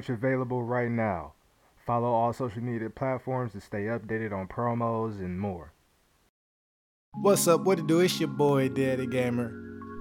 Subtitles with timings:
[0.00, 1.34] Merch available right now.
[1.84, 5.74] Follow all social media platforms to stay updated on promos and more.
[7.20, 7.64] What's up?
[7.64, 8.00] What to do?
[8.00, 9.50] It's your boy Daddy Gamer.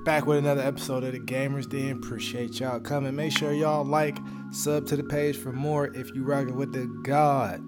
[0.06, 1.98] Back with another episode of the Gamers Den.
[1.98, 3.14] Appreciate y'all coming.
[3.14, 4.18] Make sure y'all like,
[4.52, 7.61] sub to the page for more if you rocking with the God.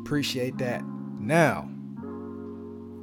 [0.00, 0.82] Appreciate that.
[1.18, 1.68] Now,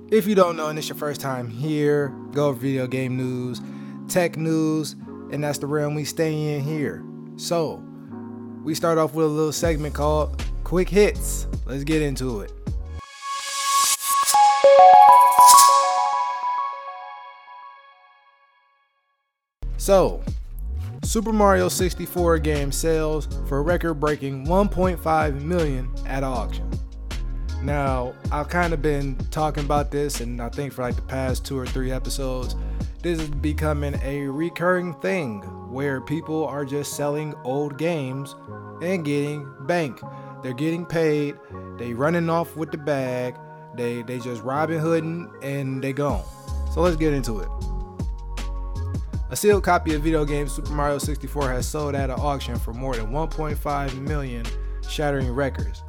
[0.09, 3.61] if you don't know and it's your first time here, go over video game news,
[4.07, 4.93] tech news,
[5.31, 7.03] and that's the realm we stay in here.
[7.35, 7.84] So,
[8.67, 11.48] we start off with a little segment called Quick Hits.
[11.66, 12.52] Let's get into it.
[19.77, 20.22] So,
[21.02, 26.70] Super Mario 64 game sells for record-breaking 1.5 million at auction.
[27.63, 31.45] Now, I've kind of been talking about this, and I think for like the past
[31.45, 32.58] two or three episodes,
[33.02, 35.39] this is becoming a recurring thing
[35.72, 38.36] where people are just selling old games
[38.81, 40.02] and getting bank.
[40.44, 41.38] They're getting paid,
[41.78, 43.36] they running off with the bag,
[43.75, 46.23] they they just Robin Hooding and they gone.
[46.73, 47.50] So let's get into it.
[49.30, 52.73] A sealed copy of video game Super Mario 64 has sold at an auction for
[52.73, 54.45] more than 1.5 million,
[54.88, 55.84] shattering records.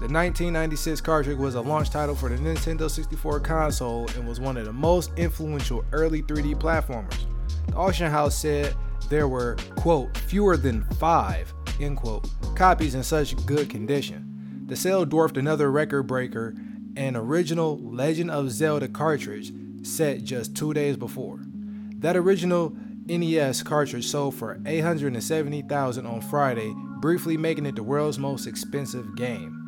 [0.00, 4.56] The 1996 cartridge was a launch title for the Nintendo 64 console and was one
[4.56, 7.26] of the most influential early 3D platformers.
[7.68, 8.74] The auction house said
[9.08, 14.64] there were, quote, fewer than five, end quote, copies in such good condition.
[14.66, 16.54] The sale dwarfed another record breaker,
[16.96, 19.52] an original Legend of Zelda cartridge
[19.82, 21.40] set just two days before.
[21.98, 22.74] That original
[23.06, 29.58] NES cartridge sold for 870,000 on Friday, briefly making it the world's most expensive game.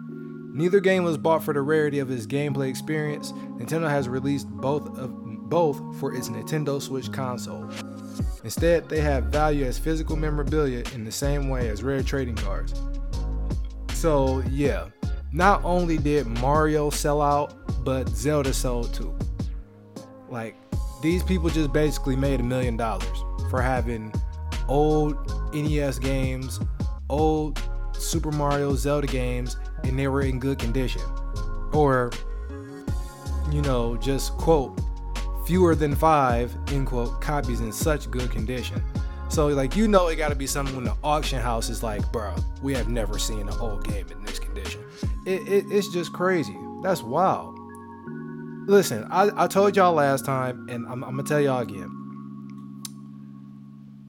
[0.55, 3.33] Neither game was bought for the rarity of its gameplay experience.
[3.59, 5.13] Nintendo has released both of
[5.49, 7.69] both for its Nintendo Switch console.
[8.45, 12.81] Instead, they have value as physical memorabilia in the same way as rare trading cards.
[13.95, 14.89] So, yeah,
[15.33, 19.17] not only did Mario sell out, but Zelda sold too.
[20.29, 20.57] Like,
[21.03, 24.13] these people just basically made a million dollars for having
[24.69, 25.17] old
[25.55, 26.61] NES games,
[27.09, 27.61] old
[27.93, 31.03] Super Mario Zelda games, and they were in good condition.
[31.73, 32.11] Or,
[33.51, 34.79] you know, just quote,
[35.47, 38.83] fewer than five, end quote, copies in such good condition.
[39.29, 42.11] So, like, you know, it got to be something when the auction house is like,
[42.13, 44.81] bro, we have never seen an old game in this condition.
[45.27, 46.57] It, it, it's just crazy.
[46.83, 47.59] That's wild.
[48.67, 51.91] Listen, I, I told y'all last time, and I'm, I'm to tell y'all again.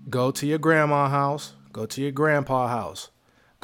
[0.09, 3.09] Go to your grandma house, go to your grandpa house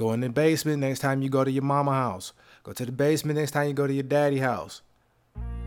[0.01, 2.33] Go in the basement next time you go to your mama house.
[2.63, 4.81] Go to the basement next time you go to your daddy house.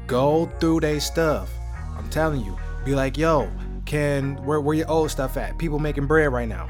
[0.08, 1.48] Go through their stuff.
[1.96, 2.56] I'm telling you.
[2.84, 3.50] Be like, yo,
[3.86, 5.58] can where where your old stuff at?
[5.58, 6.68] People making bread right now.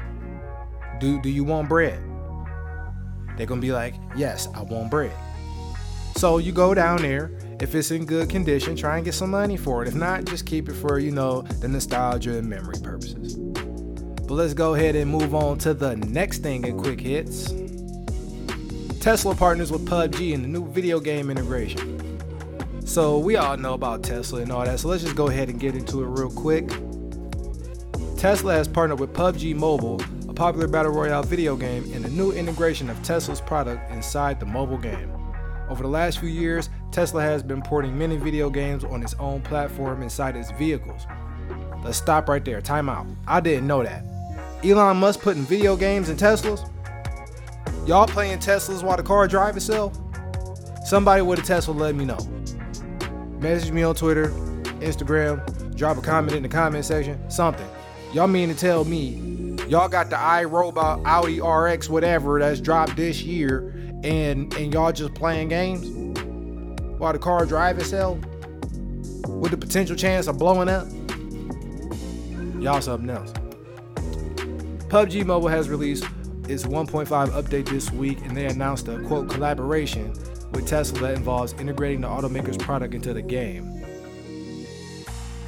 [0.99, 2.01] Do do you want bread?
[3.37, 5.15] They're gonna be like, yes, I want bread.
[6.15, 7.31] So you go down there.
[7.59, 9.87] If it's in good condition, try and get some money for it.
[9.87, 13.35] If not, just keep it for, you know, the nostalgia and memory purposes.
[13.35, 17.53] But let's go ahead and move on to the next thing in quick hits.
[18.99, 21.94] Tesla partners with PUBG in the new video game integration.
[22.85, 25.59] So we all know about Tesla and all that, so let's just go ahead and
[25.59, 26.69] get into it real quick.
[28.15, 32.31] Tesla has partnered with PUBG Mobile, a popular battle royale video game, in a new
[32.31, 35.11] integration of Tesla's product inside the mobile game.
[35.67, 39.41] Over the last few years, Tesla has been porting many video games on its own
[39.41, 41.07] platform inside its vehicles.
[41.83, 42.61] Let's stop right there.
[42.61, 43.07] Time out.
[43.27, 44.05] I didn't know that.
[44.63, 46.69] Elon Musk putting video games in Teslas?
[47.87, 49.99] Y'all playing Teslas while the car drives itself?
[50.85, 52.19] Somebody with a Tesla let me know.
[53.45, 54.29] Message me on Twitter,
[54.79, 57.67] Instagram, drop a comment in the comment section, something.
[58.11, 63.21] Y'all mean to tell me y'all got the iRobot Audi RX whatever that's dropped this
[63.21, 63.69] year
[64.03, 65.85] and and y'all just playing games
[66.97, 68.17] while the car drive itself
[69.27, 70.87] with the potential chance of blowing up?
[72.59, 73.31] Y'all something else.
[74.89, 76.05] PUBG Mobile has released
[76.49, 80.15] its 1.5 update this week, and they announced a quote collaboration
[80.55, 83.83] with Tesla that involves integrating the automaker's product into the game.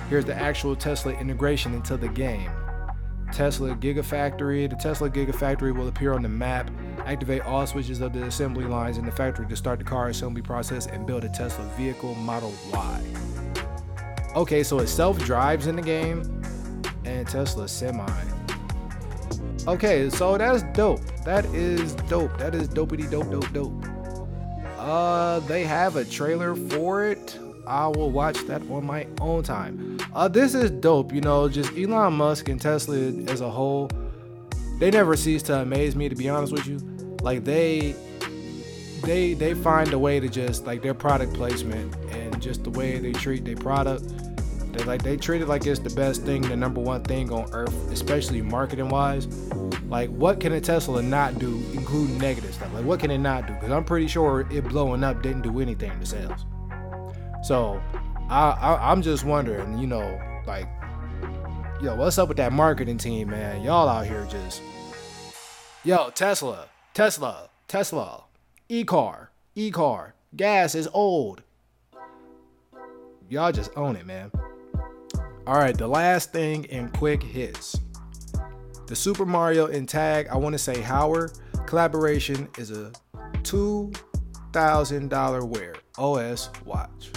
[0.10, 2.52] Here's the actual Tesla integration into the game.
[3.32, 4.70] Tesla Gigafactory.
[4.70, 6.72] The Tesla Gigafactory will appear on the map.
[7.06, 10.42] Activate all switches of the assembly lines in the factory to start the car assembly
[10.42, 13.04] process and build a Tesla vehicle Model Y.
[14.36, 16.42] Okay, so it self drives in the game
[17.06, 18.24] and Tesla semi.
[19.68, 21.02] Okay, so that's dope.
[21.26, 22.38] That is dope.
[22.38, 23.87] That is dopey dope, dope, dope.
[24.88, 27.38] Uh, they have a trailer for it.
[27.68, 29.98] I will watch that on my own time.
[30.16, 31.12] Uh, this is dope.
[31.12, 32.96] You know, just Elon Musk and Tesla
[33.28, 33.90] as a whole.
[34.80, 36.78] they never cease to amaze me to be honest with you.
[37.22, 37.96] Like they
[39.04, 42.98] they they find a way to just like their product placement and just the way
[43.00, 44.06] they treat their product.
[44.78, 47.52] They like they treat it like it's the best thing, the number one thing on
[47.52, 49.26] earth, especially marketing wise.
[49.90, 52.72] Like what can a Tesla not do, including negative stuff?
[52.74, 53.54] Like what can it not do?
[53.54, 56.46] Because I'm pretty sure it blowing up didn't do anything to sales.
[57.42, 57.82] So
[58.30, 60.68] I, I I'm just wondering, you know, like
[61.82, 63.64] yo, what's up with that marketing team, man?
[63.64, 64.62] Y'all out here just
[65.84, 68.26] yo Tesla, Tesla, Tesla,
[68.70, 71.42] e-car, e-car, gas is old.
[73.28, 74.32] Y'all just own it, man.
[75.48, 77.80] All right, the last thing in quick hits.
[78.86, 82.92] The Super Mario and Tag, I want to say Howard collaboration is a
[83.44, 87.12] $2,000 Wear OS watch.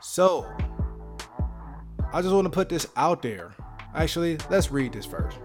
[0.00, 0.50] So,
[2.14, 3.54] I just want to put this out there.
[3.94, 5.36] Actually, let's read this first.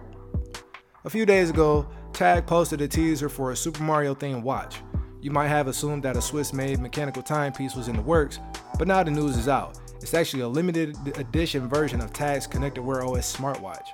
[1.03, 4.77] A few days ago, Tag posted a teaser for a Super Mario themed watch.
[5.19, 8.39] You might have assumed that a Swiss made mechanical timepiece was in the works,
[8.79, 9.77] but now the news is out.
[10.01, 13.87] It's actually a limited edition version of Tag's Connected Wear OS smartwatch.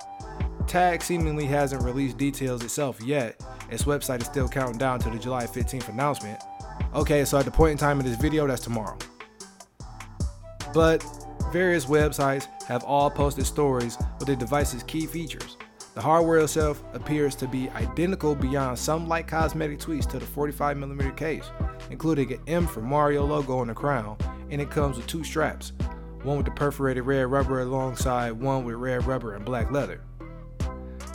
[0.68, 3.42] Tag seemingly hasn't released details itself yet.
[3.70, 6.40] Its website is still counting down to the July 15th announcement.
[6.94, 8.98] Okay, so at the point in time of this video, that's tomorrow.
[10.74, 11.06] But
[11.52, 15.58] various websites have all posted stories with the device's key features.
[15.96, 21.16] The hardware itself appears to be identical beyond some light cosmetic tweaks to the 45mm
[21.16, 21.46] case,
[21.92, 24.18] including an M for Mario logo on the crown,
[24.50, 25.72] and it comes with two straps,
[26.24, 30.02] one with the perforated red rubber alongside one with red rubber and black leather.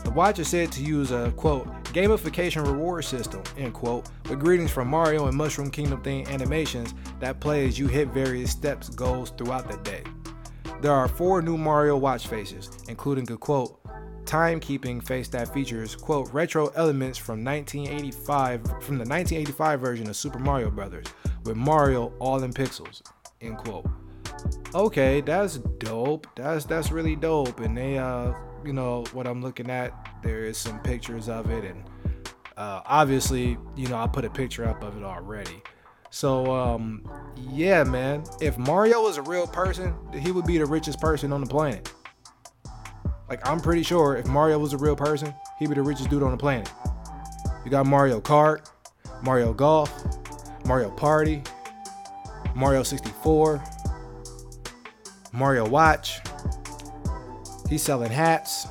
[0.05, 4.71] The watch is said to use a quote gamification reward system end quote with greetings
[4.71, 9.31] from Mario and Mushroom Kingdom themed animations that play as you hit various steps goals
[9.37, 10.03] throughout the day.
[10.81, 13.81] There are four new Mario watch faces, including a quote
[14.25, 20.39] timekeeping face that features quote retro elements from 1985 from the 1985 version of Super
[20.39, 21.07] Mario Brothers
[21.45, 23.03] with Mario all in pixels
[23.41, 23.87] end quote.
[24.75, 26.27] Okay, that's dope.
[26.37, 27.61] That's that's really dope.
[27.61, 28.33] And they uh
[28.65, 29.93] you know what I'm looking at,
[30.23, 31.85] there is some pictures of it and
[32.59, 35.63] uh, obviously, you know, I put a picture up of it already.
[36.11, 37.09] So um,
[37.53, 38.25] yeah, man.
[38.41, 41.93] If Mario was a real person, he would be the richest person on the planet.
[43.29, 46.25] Like I'm pretty sure if Mario was a real person, he'd be the richest dude
[46.25, 46.71] on the planet.
[47.65, 48.69] You got Mario Kart,
[49.23, 49.93] Mario Golf,
[50.65, 51.43] Mario Party,
[52.57, 53.63] Mario 64,
[55.39, 56.21] Mario Watch.
[57.69, 58.67] He's selling hats.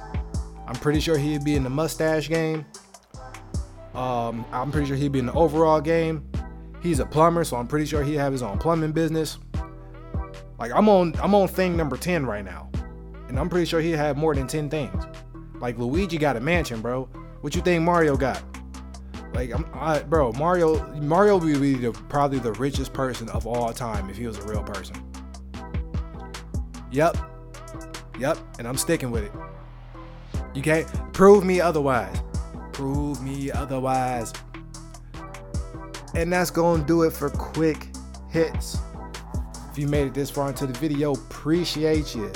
[0.67, 2.65] I'm pretty sure he'd be in the mustache game.
[3.95, 6.29] Um, I'm pretty sure he'd be in the overall game.
[6.81, 9.39] He's a plumber, so I'm pretty sure he'd have his own plumbing business.
[10.59, 12.69] Like I'm on I'm on thing number 10 right now.
[13.29, 15.05] And I'm pretty sure he'd have more than 10 things.
[15.59, 17.05] Like Luigi got a mansion, bro.
[17.41, 18.43] What you think Mario got?
[19.33, 23.71] Like I'm I, bro, Mario Mario would be the, probably the richest person of all
[23.73, 25.06] time if he was a real person.
[26.91, 27.17] Yep.
[28.19, 29.31] Yep, and I'm sticking with it.
[30.53, 32.17] You can't prove me otherwise.
[32.73, 34.33] Prove me otherwise.
[36.15, 37.89] And that's going to do it for quick
[38.29, 38.79] hits.
[39.71, 42.31] If you made it this far into the video, appreciate you.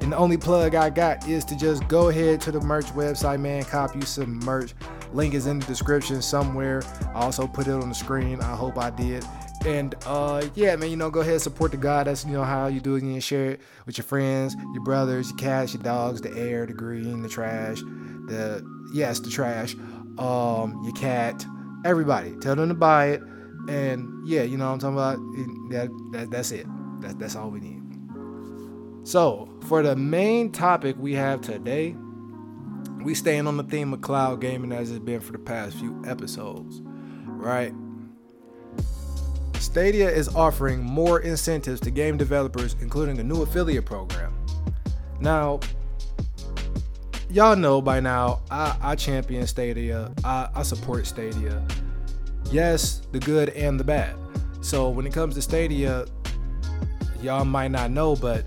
[0.00, 3.40] And the only plug I got is to just go ahead to the merch website,
[3.40, 3.64] man.
[3.64, 4.74] Cop you some merch.
[5.12, 6.82] Link is in the description somewhere.
[7.14, 8.40] I also put it on the screen.
[8.40, 9.24] I hope I did.
[9.66, 12.06] And uh, yeah, man, you know, go ahead support the God.
[12.06, 13.02] That's you know how you do it.
[13.02, 16.74] You share it with your friends, your brothers, your cats, your dogs, the air, the
[16.74, 19.74] green, the trash, the yes, the trash,
[20.18, 21.46] um, your cat,
[21.84, 22.36] everybody.
[22.36, 23.22] Tell them to buy it.
[23.68, 25.70] And yeah, you know what I'm talking about.
[25.70, 26.66] That, that that's it.
[27.00, 27.80] That, that's all we need.
[29.04, 31.94] So for the main topic we have today,
[33.02, 36.02] we staying on the theme of cloud gaming as it's been for the past few
[36.06, 36.80] episodes,
[37.26, 37.74] right?
[39.58, 44.34] Stadia is offering more incentives to game developers, including a new affiliate program.
[45.20, 45.60] Now,
[47.30, 51.62] y'all know by now, I, I champion Stadia, I, I support Stadia.
[52.50, 54.16] Yes, the good and the bad.
[54.60, 56.06] So when it comes to Stadia,
[57.20, 58.44] y'all might not know, but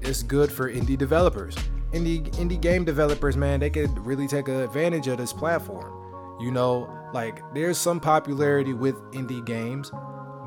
[0.00, 1.54] it's good for indie developers.
[1.92, 5.92] Indie indie game developers, man, they could really take advantage of this platform.
[6.40, 9.92] You know, like there's some popularity with indie games,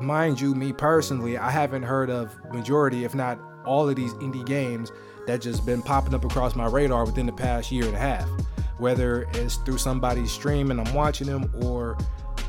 [0.04, 4.44] mind you, me personally, I haven't heard of majority, if not all of these indie
[4.44, 4.92] games
[5.26, 8.28] that just been popping up across my radar within the past year and a half.
[8.78, 11.96] Whether it's through somebody's stream and I'm watching them, or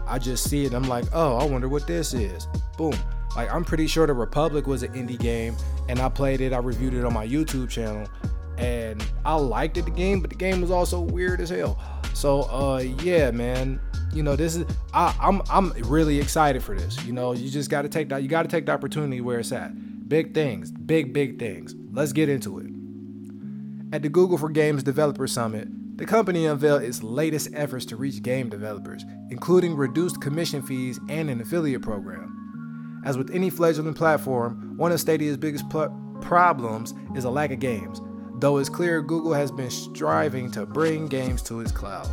[0.08, 2.48] I just see it, I'm like, oh, I wonder what this is.
[2.78, 2.96] Boom.
[3.36, 5.56] Like I'm pretty sure the Republic was an indie game,
[5.88, 6.54] and I played it.
[6.54, 8.08] I reviewed it on my YouTube channel.
[8.58, 11.78] and I liked it the game, but the game was also weird as hell.
[12.16, 13.80] So uh yeah, man,
[14.14, 17.04] you know this is I, I'm I'm really excited for this.
[17.06, 19.40] You know, you just got to take that you got to take the opportunity where
[19.40, 19.72] it's at.
[20.08, 21.76] Big things, big big things.
[21.92, 22.68] Let's get into it.
[23.94, 25.68] At the Google for Games Developer Summit,
[25.98, 31.30] the company unveiled its latest efforts to reach game developers, including reduced commission fees and
[31.30, 33.02] an affiliate program.
[33.06, 37.60] As with any fledgling platform, one of Stadia's biggest pl- problems is a lack of
[37.60, 38.02] games,
[38.40, 42.10] though it's clear Google has been striving to bring games to its cloud.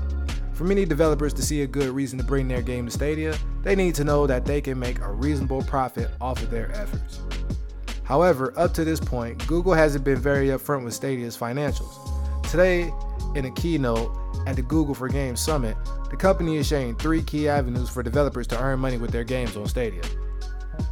[0.53, 3.75] For many developers to see a good reason to bring their game to Stadia, they
[3.75, 7.21] need to know that they can make a reasonable profit off of their efforts.
[8.05, 11.99] However, up to this point, Google hasn't been very upfront with Stadia's financials.
[12.51, 12.93] Today,
[13.35, 14.15] in a keynote
[14.47, 15.77] at the Google for Games Summit,
[16.11, 19.57] the company is sharing three key avenues for developers to earn money with their games
[19.57, 20.03] on Stadia.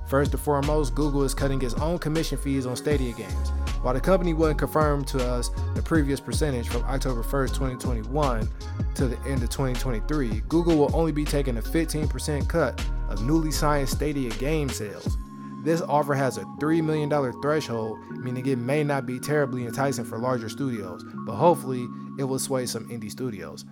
[0.09, 3.53] First and foremost, Google is cutting its own commission fees on Stadia games.
[3.83, 8.49] While the company wouldn't confirm to us the previous percentage from October 1st, 2021
[8.95, 13.51] to the end of 2023, Google will only be taking a 15% cut of newly
[13.51, 15.17] signed Stadia game sales.
[15.65, 17.11] This offer has a $3 million
[17.41, 21.87] threshold, meaning it may not be terribly enticing for larger studios, but hopefully
[22.19, 23.65] it will sway some indie studios.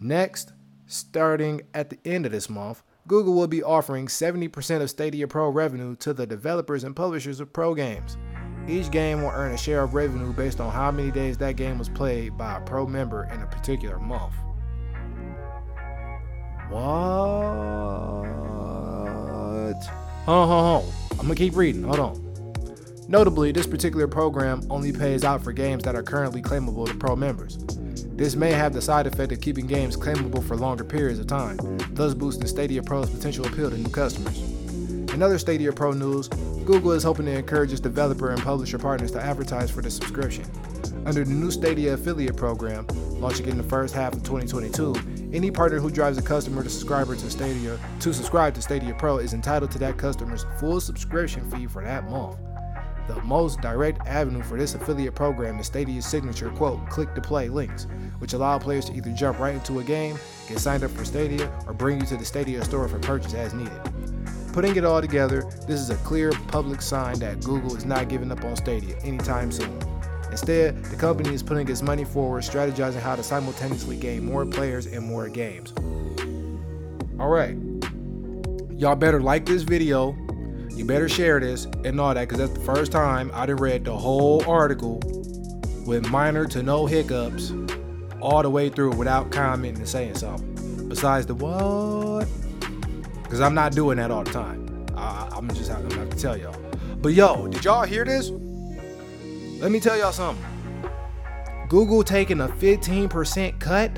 [0.00, 0.52] Next,
[0.86, 5.48] starting at the end of this month, Google will be offering 70% of Stadia Pro
[5.48, 8.16] revenue to the developers and publishers of pro games.
[8.68, 11.78] Each game will earn a share of revenue based on how many days that game
[11.78, 14.34] was played by a pro member in a particular month.
[16.70, 16.82] What?
[20.24, 20.92] Hold on, hold on.
[21.12, 21.82] I'm gonna keep reading.
[21.82, 22.22] Hold on.
[23.08, 27.16] Notably, this particular program only pays out for games that are currently claimable to pro
[27.16, 27.58] members.
[28.14, 31.58] This may have the side effect of keeping games claimable for longer periods of time,
[31.90, 34.51] thus boosting Stadia Pro's potential appeal to new customers.
[35.12, 36.28] In other Stadia Pro news,
[36.64, 40.46] Google is hoping to encourage its developer and publisher partners to advertise for the subscription.
[41.04, 42.86] Under the new Stadia affiliate program,
[43.20, 44.94] launching in the first half of 2022,
[45.34, 49.18] any partner who drives a customer to subscriber to Stadia to subscribe to Stadia Pro
[49.18, 52.38] is entitled to that customer's full subscription fee for that month.
[53.06, 57.50] The most direct avenue for this affiliate program is Stadia's signature quote click to play
[57.50, 57.86] links,
[58.18, 60.16] which allow players to either jump right into a game,
[60.48, 63.52] get signed up for Stadia, or bring you to the Stadia store for purchase as
[63.52, 63.80] needed.
[64.52, 68.30] Putting it all together, this is a clear public sign that Google is not giving
[68.30, 69.80] up on Stadia anytime soon.
[70.30, 74.86] Instead, the company is putting its money forward, strategizing how to simultaneously gain more players
[74.86, 75.72] and more games.
[77.18, 77.56] All right.
[78.78, 80.14] Y'all better like this video.
[80.70, 83.84] You better share this and all that because that's the first time I'd have read
[83.84, 85.00] the whole article
[85.86, 87.52] with minor to no hiccups
[88.20, 90.88] all the way through without commenting and saying something.
[90.88, 92.28] Besides the what?
[93.32, 94.86] Because I'm not doing that all the time.
[94.94, 96.54] I, I'm just I'm gonna have to tell y'all.
[97.00, 98.28] But yo, did y'all hear this?
[98.28, 100.44] Let me tell y'all something.
[101.70, 103.90] Google taking a 15% cut.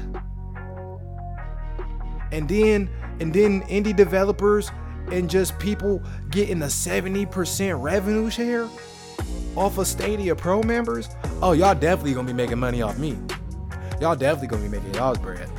[2.31, 2.89] And then
[3.19, 4.71] and then indie developers
[5.11, 6.01] and just people
[6.31, 8.69] getting a 70% revenue share
[9.57, 11.09] off of Stadia Pro members.
[11.43, 13.19] Oh, y'all definitely gonna be making money off me.
[14.01, 15.51] Y'all definitely gonna be making y'all's bread.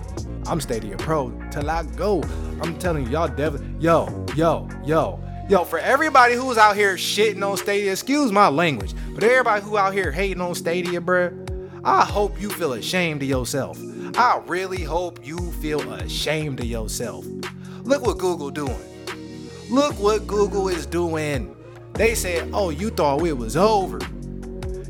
[0.47, 2.21] I'm Stadia Pro till I go.
[2.61, 5.63] I'm telling y'all definitely, yo, yo, yo, yo.
[5.63, 9.93] For everybody who's out here shitting on Stadia, excuse my language, but everybody who out
[9.93, 11.33] here hating on Stadia, bruh,
[11.83, 13.79] I hope you feel ashamed of yourself.
[14.15, 17.25] I really hope you feel ashamed of yourself.
[17.83, 18.77] Look what Google doing.
[19.71, 21.55] Look what Google is doing.
[21.93, 23.99] They said, "Oh, you thought it was over.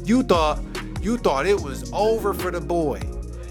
[0.03, 0.59] You thought
[1.01, 2.99] you thought it was over for the boy.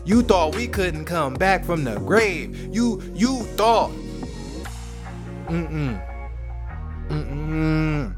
[0.05, 2.75] You thought we couldn't come back from the grave.
[2.75, 3.91] You you thought
[5.47, 6.03] Mm-mm.
[7.09, 8.15] Mm-mm.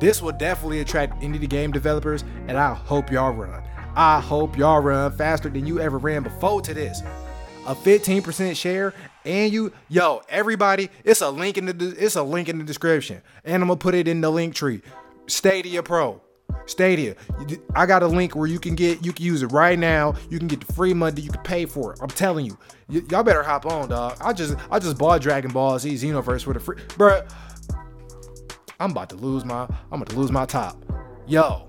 [0.00, 3.62] This will definitely attract indie game developers, and I hope y'all run.
[3.94, 7.00] I hope y'all run faster than you ever ran before to this.
[7.66, 8.92] A 15% share,
[9.24, 13.22] and you, yo, everybody, it's a link in the it's a link in the description,
[13.44, 14.82] and I'm gonna put it in the link tree.
[15.26, 16.20] Stadia Pro.
[16.66, 17.14] Stadia.
[17.74, 20.14] I got a link where you can get, you can use it right now.
[20.30, 21.20] You can get the free money.
[21.20, 22.00] You can pay for it.
[22.02, 24.16] I'm telling you, y- y'all better hop on, dog.
[24.20, 27.30] I just, I just bought Dragon Ball Z Xenoverse for the free, bruh.
[28.80, 30.82] I'm about to lose my, I'm about to lose my top.
[31.26, 31.66] Yo.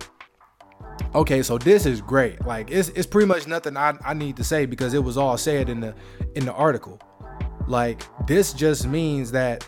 [1.14, 2.46] Okay, so this is great.
[2.46, 5.38] Like, it's, it's pretty much nothing I, I need to say because it was all
[5.38, 5.94] said in the,
[6.36, 7.00] in the article.
[7.68, 9.68] Like, this just means that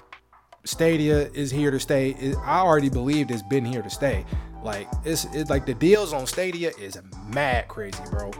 [0.65, 2.33] Stadia is here to stay.
[2.43, 4.25] I already believed it's been here to stay.
[4.63, 8.31] Like it's, it's like the deals on Stadia is mad crazy, bro,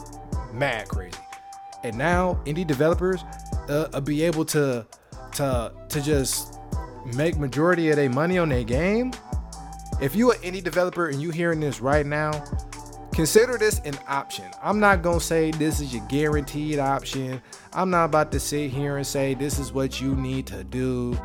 [0.53, 1.17] mad crazy.
[1.83, 3.23] And now indie developers
[3.69, 4.85] uh, be able to
[5.33, 6.59] to to just
[7.15, 9.13] make majority of their money on their game.
[10.01, 12.31] If you an indie developer and you hearing this right now,
[13.13, 14.45] consider this an option.
[14.61, 17.41] I'm not gonna say this is your guaranteed option.
[17.73, 21.17] I'm not about to sit here and say this is what you need to do,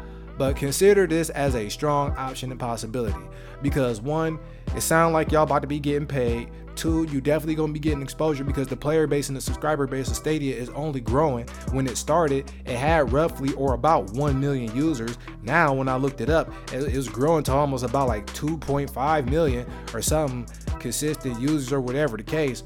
[0.42, 3.14] but consider this as a strong option and possibility.
[3.62, 4.40] Because one,
[4.74, 6.50] it sounds like y'all about to be getting paid.
[6.74, 10.08] Two, you definitely gonna be getting exposure because the player base and the subscriber base
[10.08, 11.46] of Stadia is only growing.
[11.70, 15.16] When it started, it had roughly or about 1 million users.
[15.44, 19.64] Now, when I looked it up, it was growing to almost about like 2.5 million
[19.94, 20.48] or something
[20.80, 22.64] consistent users or whatever the case.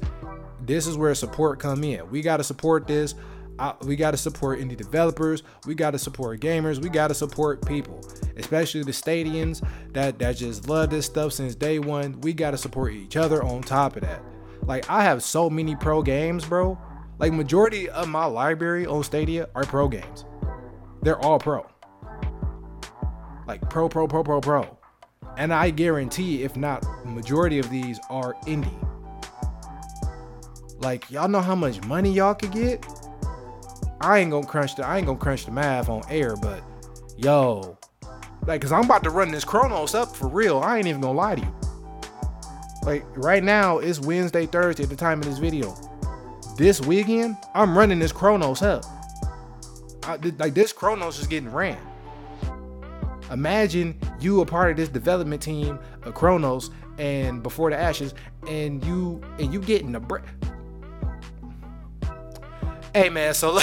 [0.61, 2.09] This is where support come in.
[2.09, 3.13] We gotta support this.
[3.59, 5.43] I, we got to support indie developers.
[5.65, 6.81] We got to support gamers.
[6.81, 8.01] We got to support people,
[8.35, 9.61] especially the Stadians
[9.93, 12.19] that that just love this stuff since day one.
[12.21, 14.21] We got to support each other on top of that.
[14.63, 16.77] Like I have so many pro games, bro.
[17.19, 20.25] Like majority of my library on Stadia are pro games.
[21.01, 21.65] They're all pro.
[23.47, 24.77] Like pro, pro, pro, pro, pro.
[25.37, 28.83] And I guarantee, if not majority of these are indie.
[30.79, 32.85] Like y'all know how much money y'all could get
[34.01, 36.61] I ain't gonna crunch the I ain't gonna crunch the math on air, but
[37.17, 37.77] yo,
[38.45, 40.59] like, cause I'm about to run this Chronos up for real.
[40.59, 41.55] I ain't even gonna lie to you.
[42.83, 45.75] Like right now, it's Wednesday, Thursday at the time of this video.
[46.57, 48.85] This weekend, I'm running this Chronos up.
[50.03, 51.77] I, like this Chronos is getting ran.
[53.29, 58.13] Imagine you a part of this development team of Chronos and before the ashes,
[58.47, 60.23] and you and you getting a break.
[62.97, 63.59] Hey man, so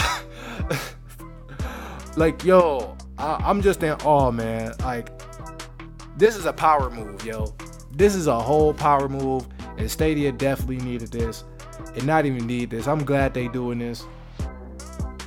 [2.16, 4.74] like yo, I, am just in awe, man.
[4.78, 5.10] Like
[6.16, 7.52] this is a power move, yo.
[7.90, 11.42] This is a whole power move, and Stadia definitely needed this,
[11.96, 12.86] and not even need this.
[12.86, 14.06] I'm glad they doing this.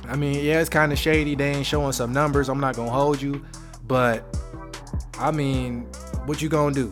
[0.04, 1.34] I mean, yeah, it's kind of shady.
[1.34, 2.48] They ain't showing some numbers.
[2.48, 3.44] I'm not gonna hold you,
[3.86, 4.24] but
[5.18, 5.82] I mean,
[6.24, 6.90] what you gonna do?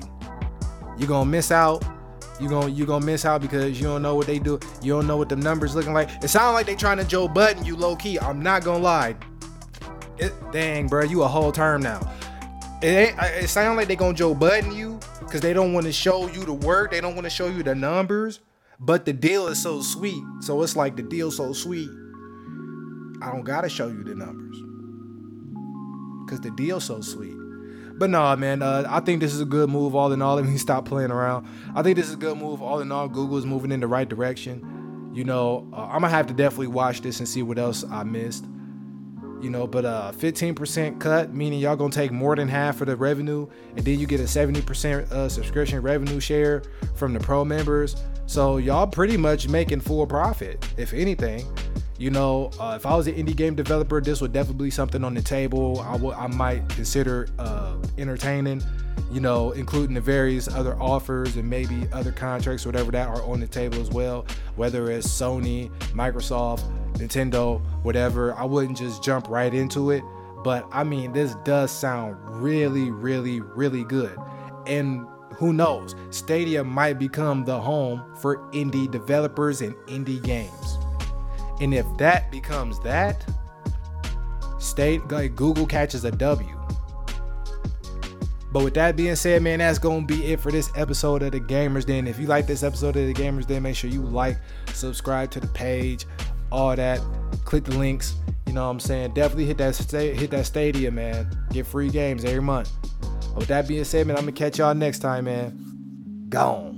[0.98, 1.83] You gonna miss out
[2.40, 4.59] you gonna you gonna miss out because you don't know what they do.
[4.83, 6.11] You don't know what the numbers looking like.
[6.22, 8.18] It sounds like they trying to Joe Budden you low key.
[8.18, 9.16] I'm not gonna lie.
[10.18, 12.01] It, dang, bro, you a whole term now.
[12.83, 13.18] It ain't.
[13.22, 16.44] It sounds like they gonna Joe Budden you because they don't want to show you
[16.44, 16.90] the work.
[16.90, 18.40] They don't want to show you the numbers.
[18.79, 20.22] But the deal is so sweet.
[20.40, 21.88] So it's like the deal so sweet.
[23.22, 24.59] I don't gotta show you the numbers
[26.25, 27.45] because the deal so sweet.
[27.98, 30.37] But nah, man, uh, I think this is a good move all in all.
[30.37, 31.48] Let me stop playing around.
[31.74, 33.09] I think this is a good move all in all.
[33.09, 35.11] Google is moving in the right direction.
[35.14, 38.04] You know, uh, I'm gonna have to definitely watch this and see what else I
[38.04, 38.44] missed.
[39.40, 42.96] You know, but uh, 15% cut, meaning y'all gonna take more than half of the
[42.96, 47.96] revenue, and then you get a 70% uh, subscription revenue share from the pro members.
[48.26, 51.46] So y'all pretty much making full profit, if anything.
[51.98, 55.02] You know, uh, if I was an indie game developer, this would definitely be something
[55.02, 55.80] on the table.
[55.80, 58.62] I would, I might consider uh, entertaining.
[59.12, 63.40] You know, including the various other offers and maybe other contracts, whatever that are on
[63.40, 64.26] the table as well.
[64.56, 68.35] Whether it's Sony, Microsoft, Nintendo, whatever.
[68.35, 70.02] I wouldn't just jump right into it.
[70.42, 74.16] But I mean, this does sound really, really, really good.
[74.66, 75.94] And who knows?
[76.11, 80.75] Stadia might become the home for indie developers and indie games.
[81.60, 83.24] And if that becomes that,
[84.58, 86.56] state like Google catches a W.
[88.52, 91.40] But with that being said, man, that's gonna be it for this episode of the
[91.40, 92.06] Gamers Den.
[92.06, 94.38] If you like this episode of the Gamers Den, make sure you like,
[94.72, 96.06] subscribe to the page,
[96.50, 97.00] all that.
[97.44, 98.14] Click the links.
[98.46, 99.14] You know what I'm saying?
[99.14, 101.46] Definitely hit that hit that Stadia, man.
[101.52, 102.70] Get free games every month.
[103.34, 106.26] With that being said, man, I'm gonna catch y'all next time, man.
[106.28, 106.75] Gone.